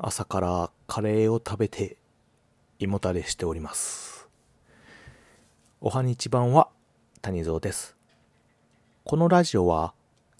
[0.00, 1.96] 朝からカレーを食べて
[2.78, 4.28] 胃もたれしております。
[5.80, 6.68] おはにちばんは
[7.20, 7.96] 谷蔵です。
[9.02, 9.94] このラジオは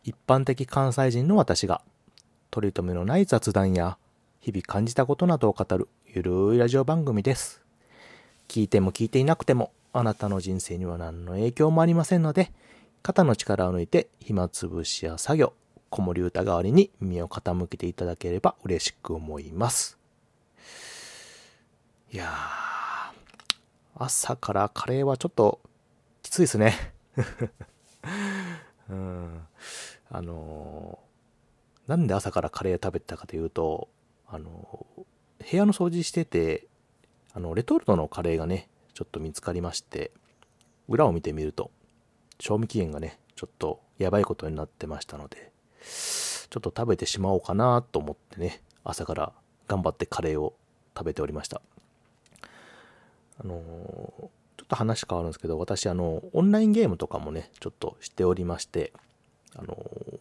[0.05, 1.83] 一般的関西人の私が
[2.53, 3.99] 取り留めのない雑談や
[4.39, 7.61] 日々感じたことなどを語るゆるいラジオ番組です。
[8.47, 12.53] 聞いても聞いていなくてもあなたの人生には何の影響もありませんので
[13.03, 15.53] 肩の力を抜いて暇つぶしや作業
[15.91, 19.99] 子守歌代わりに耳を傾けていただければ嬉しく思います。
[22.13, 22.33] いや、
[23.95, 25.61] 朝からカレーはちょっと
[26.23, 26.75] きついですね。
[28.89, 29.47] うん、
[30.11, 33.89] あのー、なんで朝からカレー食べてたかというと、
[34.27, 36.67] あのー、部屋の掃除してて、
[37.35, 40.11] あの、レトルトのカレーがね、ちょっと見つかりまして、
[40.89, 41.71] 裏を見てみると、
[42.41, 49.33] 賞味期限がね、ちょっとやばいことになってましたので、ちょっと食べてしまおうかなと思ってね、朝から
[49.67, 50.55] 頑張ってカレーを
[50.97, 51.61] 食べておりました。
[53.41, 54.31] あのー、ちょ
[54.65, 58.93] っと話変わるんですけど、私、あの、オンラインゲームとかもね、ちょっとしておりまして、
[59.57, 60.19] あのー、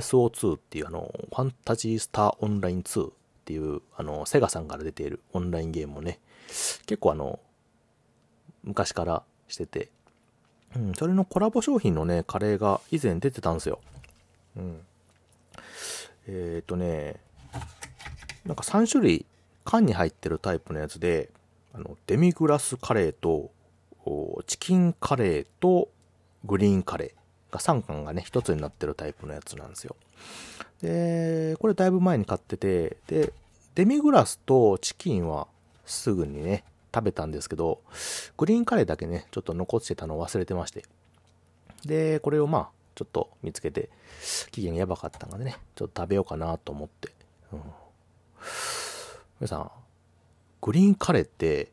[0.00, 3.12] PSO2 っていうあの、ファンタジースターオンライン2っ
[3.46, 6.20] ていう、あの、セガさんから出ているオンラインゲームをね、
[6.86, 7.40] 結構あの、
[8.62, 9.88] 昔からしてて、
[10.76, 13.80] うん、それのコラボ商品のね、カレーが以前出てたんですよ。
[14.56, 14.80] うん。
[16.26, 17.16] えっ、ー、とね、
[18.44, 19.26] なんか3種類
[19.64, 21.30] 缶に入ってるタイプのやつで、
[21.74, 23.50] あの、デミグラスカレーと、
[24.46, 25.88] チキンカレーと
[26.44, 29.96] グリーンカレーが3缶がね、1つになってるタイプのやつなんですよ。
[30.82, 33.32] で、これだいぶ前に買ってて、で、
[33.74, 35.46] デミグラスとチキンは
[35.86, 36.64] すぐにね、
[36.94, 37.80] 食べたんですけど、
[38.36, 40.84] グリーンカレーだけね、ちょっと残ってたのを忘れてまして。
[41.86, 43.90] で、これをまあ、ちょっと見つけて、
[44.50, 47.10] 期限やばかったのでね、ちょっと食べようかなと思って。
[47.52, 47.62] うん。
[49.40, 49.70] 皆さん、
[50.60, 51.72] グリーンカレーって、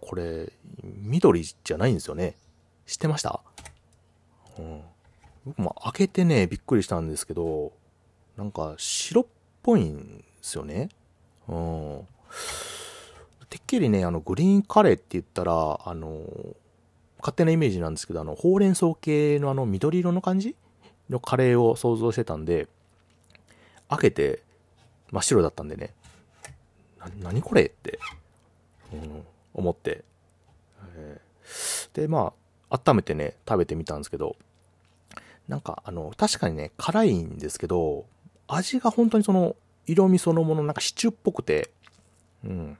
[0.00, 2.36] これ、緑じゃないんですよね？
[2.86, 3.40] 知ってました？
[4.58, 4.82] うん。
[5.46, 7.72] 僕も開けてね、びっくりしたんですけど、
[8.36, 9.26] なんか白っ
[9.62, 10.88] ぽいんですよね？
[11.48, 12.06] うん。
[13.48, 16.24] てっきりね、あの、グリーンカレーって言ったら、あの、
[17.22, 20.56] 勝手なイメージなんですけど、あの、ほうれん草系のあの緑色の感じ
[21.08, 22.68] のカレーを想像してたんで、
[23.88, 24.42] 開けて
[25.12, 25.94] 真っ白だったんでね、
[26.98, 28.00] な、何これって、
[28.92, 29.22] うん、
[29.54, 30.04] 思って、
[30.96, 32.32] えー、で、ま
[32.68, 34.36] あ、温めてね、食べてみたんですけど、
[35.46, 38.06] なんか、あの、確かにね、辛いんですけど、
[38.48, 39.54] 味が本当にその、
[39.86, 41.70] 色味そのもの、なんかシチューっぽくて、
[42.44, 42.78] うん。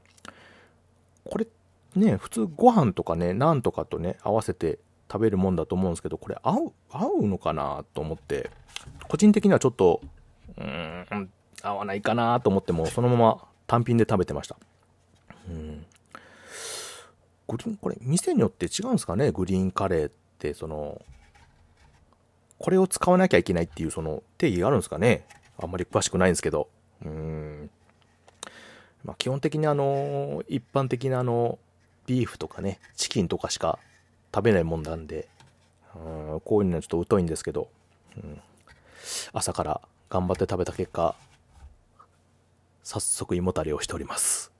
[1.25, 1.48] これっ
[1.94, 4.78] ね、普通ご飯とかね、ナンとかとね、合わせて
[5.10, 8.50] 食べるもんだと思うんですけど、これ合う、合うのかなと思って、
[9.08, 10.00] 個人的にはちょっと、
[10.56, 11.31] うーん、
[11.62, 14.56] 合わないかなと思っても、そのまま単品で食べてました。
[15.48, 15.84] うん。
[17.48, 21.02] グリーン、これ、店によって違うんですかねグリーンカレーって、その、
[22.58, 25.26] これを使わなきゃいけないっていうその定義があるんですかね
[25.58, 26.69] あんまり詳しくないんですけど。
[27.04, 27.70] うん。
[29.04, 31.58] まあ、基本的にあの、一般的なあの、
[32.06, 33.78] ビーフとかね、チキンとかしか
[34.34, 35.28] 食べないもんなんで、
[35.94, 37.68] うん、こういうのはちょっと疎いんですけど、
[38.16, 38.40] うん、
[39.32, 39.80] 朝から
[40.10, 41.14] 頑張って食べた結果、
[42.82, 44.52] 早速胃もたれをしております。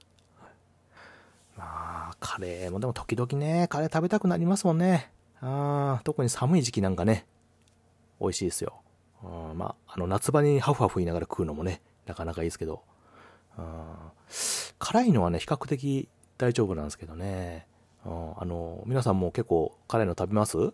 [1.57, 5.11] まあ、カレーもでも時々ね、カレー食べたくなりますもんね。
[5.41, 7.27] あ特に寒い時期なんかね、
[8.21, 8.81] 美味しいですよ。
[9.23, 12.83] あまあ、あの夏場にハフハフ言いながら食うのもね、なかなかいいですけど、
[13.57, 14.13] あ
[14.79, 16.09] 辛いのはね、比較的
[16.43, 17.69] 大丈夫なんですけどね。
[18.05, 20.59] うん、あの、皆さんも結構辛いの食べます？
[20.59, 20.73] あの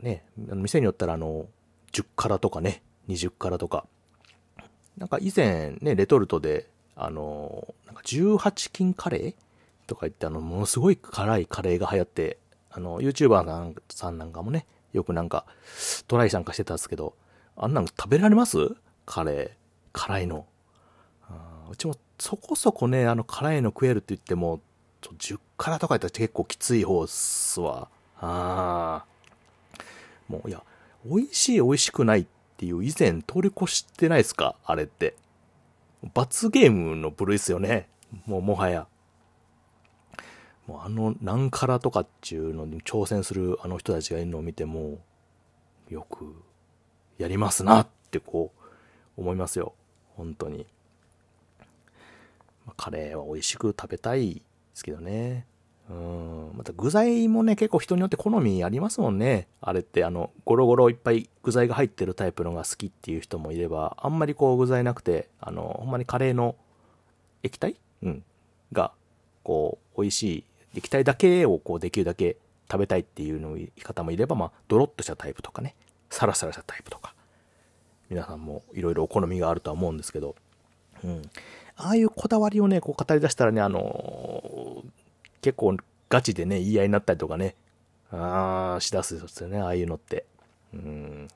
[0.00, 1.44] ね、店によったらあの、
[1.92, 3.84] 10辛とかね、20辛とか。
[4.96, 6.66] なんか以前ね、レトルトで、
[6.96, 9.34] あの、なんか18金カレー
[9.86, 12.38] とか言って、あの、ものすごい辛いカレーが流行って、
[12.70, 15.44] あの、YouTuber さんなんかもね、よくなんか、
[16.08, 17.14] トライ参加してたんですけど、
[17.54, 18.56] あんなの食べられます？
[19.04, 19.50] カレー。
[19.92, 20.46] 辛いの。
[21.70, 24.60] うちもそこそこね、あの、辛いの食えるって言っても、
[25.00, 27.88] 10辛とかやったら結構きつい方っすわ。
[28.20, 29.06] ああ。
[30.28, 30.62] もう、いや、
[31.04, 32.26] 美味しい美味しくないっ
[32.58, 34.56] ていう以前通り越してないですか？
[34.64, 35.16] あれって。
[36.12, 37.88] 罰ゲームの部類っすよね。
[38.26, 38.86] もうもはや。
[40.66, 44.98] もうあの何辛とかっていうのに挑戦するあの人たちがいるのを見ても、
[45.88, 46.34] よく
[47.16, 48.52] やりますなってこ
[49.16, 49.72] う思いますよ。
[50.16, 50.66] 本当に。
[52.66, 54.42] まカレーは美味しく食べたいで
[54.74, 55.46] すけどね。
[55.88, 56.52] うん。
[56.54, 59.48] また具材もね、結構人によって好みありますもんね。
[59.60, 66.54] あれって、あの、ゴロゴロいっぱい具材が入ってるタイプのが好きっていう人もいれば、あんまりこう具材なくて、あの、ほんまにカレーの
[67.42, 67.76] 液体？
[68.02, 68.24] うん。
[68.72, 68.92] が、
[69.42, 70.44] こう、美味しい。
[70.76, 72.36] 液体だけをこう、できるだけ
[72.70, 75.74] 食べたいっていうの方もいれば、まあ、ドロッとしたタイプとかね、
[76.08, 77.14] サラサラしたタイプとか、
[78.08, 80.36] 皆さんもいろいろお好みがあるとは思うんですけど、
[81.02, 81.22] うん。
[81.82, 84.84] ああいうこだわりをね、こう語り出したらね、あの
[85.40, 85.76] 結構
[86.10, 87.54] ガチでね、言い合いになったりとかね、
[88.12, 90.26] あーしだすですよね、ああいうのって。
[90.74, 91.28] うん。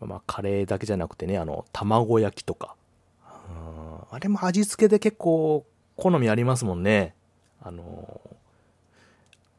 [0.00, 2.74] まあ、カレーだけじゃなくてね、あの、卵焼きとか。
[3.22, 5.64] うんあれも味付けで結構
[5.96, 7.14] 好みありますもんね。
[7.62, 8.20] あの、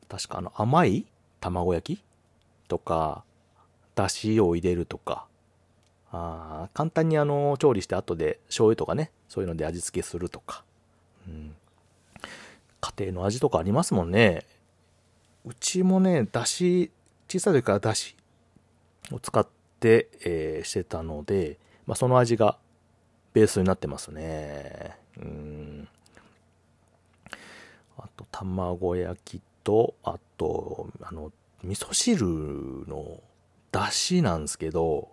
[0.10, 1.06] 確かあの、甘い
[1.40, 2.04] 卵焼き
[2.68, 3.24] とか、
[3.94, 5.28] だしを入れるとか、
[6.12, 10.64] あ簡単にあの、調理して後で醤油とかね、そういうので味付けするとか。
[11.28, 11.56] うん
[12.82, 14.44] 家庭の味とかありますもんね。
[15.46, 16.92] うちもね、だし、
[17.30, 18.16] 小さい時からだし
[19.12, 19.48] を使っ
[19.80, 22.58] て、えーしてたので、まあ、その味が
[23.34, 24.98] ベースになってますね。
[25.18, 25.88] うん。
[27.98, 31.32] あと、卵焼きと、あと、あの、
[31.64, 32.26] 味噌汁
[32.88, 33.22] の
[33.72, 35.10] だしなんですけど、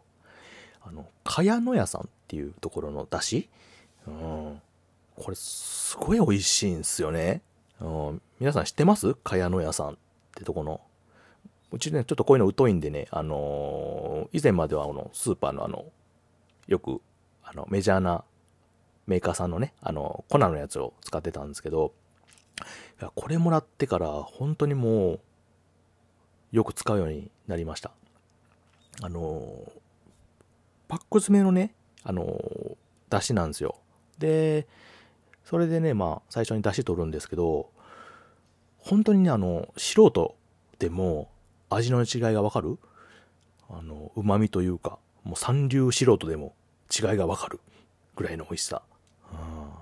[0.83, 3.49] あの、茅野屋さんっていうところのだし、
[4.07, 4.63] うん。
[5.17, 7.43] これ、すごい美味しいんですよね。
[7.81, 9.15] うん、皆さん知ってます？
[9.15, 9.97] 茅野屋さんっ
[10.35, 10.81] てとこの。
[11.71, 15.85] うちね、ちょっとこういうの疎いんでね、あのー以前まではあの、スーパーのあの、
[16.67, 17.03] よく、
[17.45, 18.25] あの、メジャーな
[19.07, 21.93] メーカーさんのね、あの、粉のやつを使ってたんですけど、
[23.01, 25.21] いやこれもらってから、本当にもう、
[26.53, 27.91] よく使うようになりました。
[29.03, 29.71] あのー
[30.88, 32.76] パック詰めのね、あのー
[33.11, 33.76] 出汁なんですよ。
[34.19, 34.67] で、
[35.43, 37.70] それでね、まあ、最初に出汁取るんですけど、
[38.76, 40.37] 本当にね、あの、素人
[40.79, 41.31] でも
[41.70, 42.79] 味の違いがわかる？
[43.70, 46.55] あの、旨味というか、もう三流素人でも
[46.91, 47.61] 違いがわかる
[48.14, 48.82] ぐらいの美味しさ、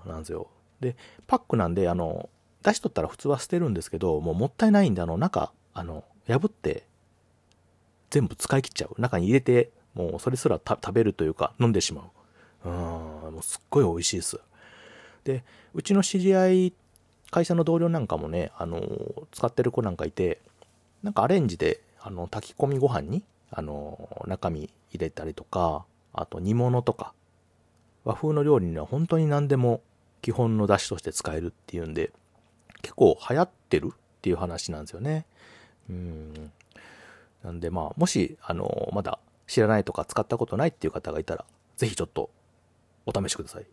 [0.04, 0.48] うんなんですよ。
[0.78, 0.94] で、
[1.26, 2.28] パックなんで、あの、
[2.62, 6.86] 出し取ったら普通は捨てるんですけど、もうもったいないんで、あの、中、あの、破って、
[8.10, 9.00] 全部使い切っちゃう。
[9.00, 12.02] 中に入れて、もうそれすら食べるというか、飲んでしま
[12.64, 12.68] う。
[12.68, 14.38] うん、もうすっごい美味しいです。
[15.24, 15.42] で、
[15.74, 16.72] うちの知り合い、
[17.30, 18.80] 会社の同僚なんかもね、あの、
[19.32, 20.40] 使ってる子なんかいて、
[21.02, 24.60] なんかアレンジで、あの、炊き込みご飯に、あの、中身
[24.90, 27.14] 入れたりとか、あと煮物とか、
[28.04, 29.80] 和風の料理には本当に何でも
[30.20, 32.12] 基本の出汁として使えるっていうんで、
[32.82, 35.24] 結構流行ってるっていう話なんですよね。
[35.88, 36.52] うん。
[37.42, 41.44] なんでまあ、もし、あの、まだ知らないとか使ったことないっていう方がいたら、
[41.76, 42.30] ぜひちょっと
[43.06, 43.66] お試しください。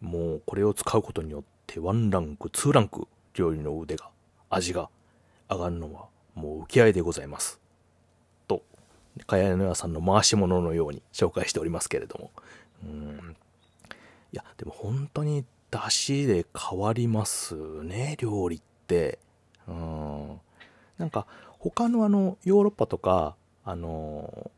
[0.00, 4.10] もうこれを使うことによってワンランク、ツーランク料理の腕が、
[4.50, 4.88] 味が
[5.50, 7.60] 上がるのはもう浮き合いでございます。
[8.46, 8.62] と、
[9.26, 12.30] かやの屋さんの回し物のように紹介しておりますけれども。
[12.84, 13.36] うん。
[14.32, 19.18] いや、でも本当に出汁で変わりますね、料理って。
[19.66, 20.40] うん。
[20.96, 21.26] なんか
[21.58, 24.50] 他のあの、ヨーロッパとか、あの、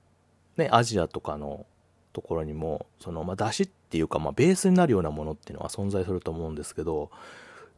[0.60, 1.66] ね、アジアとかの
[2.12, 7.10] ところにも、その、まあ、出汁っていうか、まあ、ベースになるようなものっていうのは存在すると思うんですけど、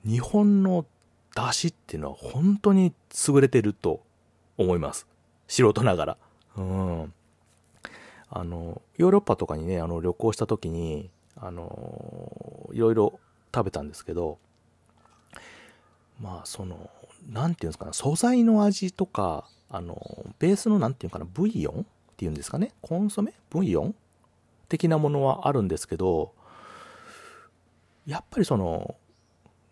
[0.05, 0.85] 日本の
[1.35, 2.93] 出汁っていうのは本当に
[3.29, 4.03] 優れてると
[4.59, 5.07] 思います。
[5.49, 6.17] 素人ながら。
[6.57, 7.13] うん。
[8.31, 13.21] あの、ヨーロッパとかにね、あの、旅行した時に、あの、いろいろ
[13.55, 14.39] 食べたんですけど、
[16.21, 16.91] まあ、その、
[17.31, 21.87] なんていうんですかね、素材の味とか、あの、ベースのなんていうかな、ブイヨン
[22.25, 23.33] いうんですかね、コンソメ？
[23.51, 23.95] ブイヨン？
[24.69, 26.33] 的なものはあるんですけど、
[28.07, 28.97] やっぱりその、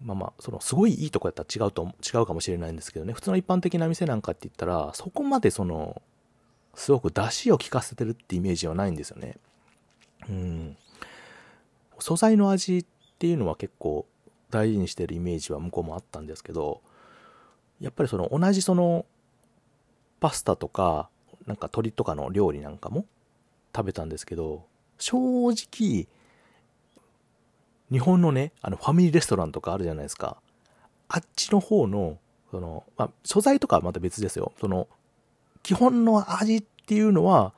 [0.02, 6.02] まあまあ、そのすごいいいとこやったら違うと、違うかもしれないんですけどね、普通の一般的な店なんかって言ったら、そこまでその、
[6.74, 9.36] すごく出汁を効かせてるってイメージはないんですよね。
[10.28, 10.76] うん。
[11.98, 12.84] 素材の味っ
[13.18, 14.06] ていうのは結構
[14.50, 16.80] 大事にしてるイメージは向こうもあったんですけど、
[17.80, 19.04] やっぱりその同じその
[20.20, 21.08] パスタとか、
[21.50, 23.06] なんか鶏とかの料理なんかも
[23.74, 24.66] 食べたんですけど、
[24.98, 25.16] 正
[25.50, 26.06] 直、
[27.90, 30.36] 日本のね、あのファミリーレストランとかあるじゃないですか。
[31.08, 32.18] あっちの方の、
[32.52, 34.52] その、まあ、素材とかはまた別ですよ。
[34.60, 34.86] その、
[35.64, 37.52] 基本の味っていうのは、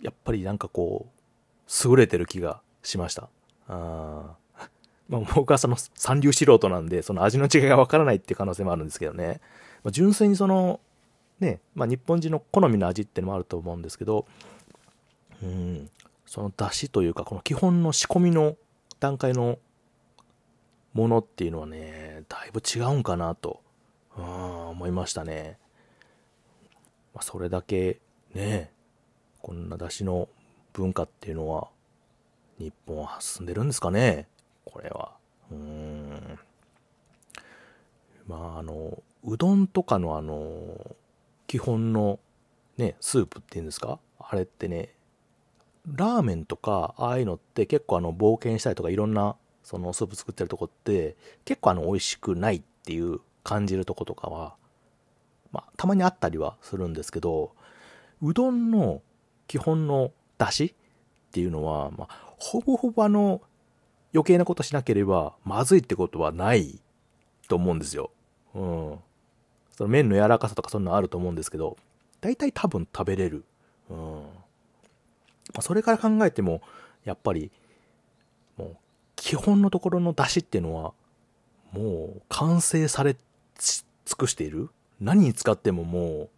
[0.00, 3.28] やっぱりなんかこう、優れてる気がしました。
[3.66, 4.36] あ
[5.10, 9.40] まあ、僕はその三流素人なんで、その味の違いがわからないっていう可能性もあるんですけどね。
[9.82, 10.78] まあ、純粋にその、
[11.40, 14.26] ね、まあ、日本人の好みの味ってのもあると思うんですけど、
[15.42, 15.90] うん、
[16.24, 18.56] その出汁というか、この基本の仕込みの
[19.00, 19.58] 段階の
[20.94, 23.60] ものっていうのはね、だいぶ違うんかなと
[24.16, 25.58] うん思いましたね。
[27.14, 28.00] まあ、それだけ
[28.34, 28.70] ね、
[29.42, 30.28] こんな出汁の
[30.72, 31.68] 文化っていうのは
[32.58, 34.26] 日本は進んでるんですかね
[34.64, 35.12] これは。
[35.50, 36.38] うん。
[38.26, 40.96] まああの、うどんとかのあの、
[41.46, 42.18] 基本の
[42.76, 43.98] ね、スープっていうんですか？
[44.18, 44.94] あれってね、
[45.86, 54.56] ラーメンとか、ああいうのって結構あの、冒険したりとかいろんな、そのスープ作ってるとこって、結構あの、美味しくないっていう感じるとことかは、
[55.52, 57.52] まあ、たまにあったりはするんですけど、
[58.20, 59.02] うどんの
[59.46, 60.74] 基本の出汁っ
[61.30, 63.40] ていうのは、まあ、ほぼほぼあの、
[64.12, 66.80] 余計なことしなければまずいってことはない
[67.48, 68.10] と思うんですよ。
[68.54, 68.98] うん。
[69.76, 71.76] その麺の柔らかさとかそんなのあると思うんですけど、
[72.20, 73.44] 大体多分食べれる。
[73.90, 74.22] うん。
[75.60, 76.62] それから考えても、
[77.04, 77.50] やっぱり、
[78.56, 78.76] もう、
[79.16, 80.92] 基本のところの出汁っていうのは、
[81.72, 83.16] もう完成され
[83.58, 83.84] 尽
[84.16, 84.70] くしている。
[84.98, 86.28] 何に使ってももう、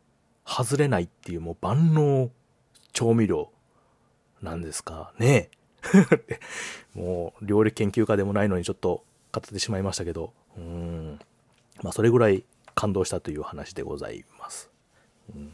[0.44, 2.30] 外れないっていうもう万能
[2.92, 3.50] 調味料
[4.42, 5.50] なんですかね。
[6.94, 11.20] もう、料理研究家でもないのにちょっと語ってしまいましたけど、うん。
[11.82, 12.44] まあ、それぐらい
[12.78, 14.70] 感動したという話でございます。
[15.34, 15.50] うん、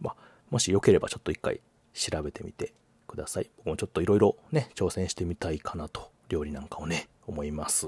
[0.00, 0.16] まあ、
[0.48, 1.60] もしよければちょっと一回
[1.92, 2.72] 調べてみて
[3.06, 3.50] ください。
[3.58, 7.86] 僕もちょっといろいろね、挑戦してみたいかなと、料理なんかをね、思います。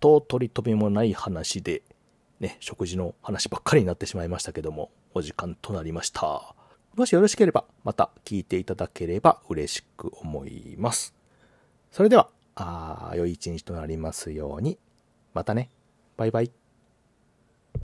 [0.00, 1.80] と、取り留めもない話で、
[2.40, 6.54] ね、食事の話ばっかりになってしまいましたけども、お時間となりました。
[6.94, 11.14] もしよろしければ、また聞いていただければ嬉しく思います。
[11.90, 14.78] それでは、あ良い一日となりますように。
[15.32, 15.70] またね。
[16.18, 16.52] バイバイ。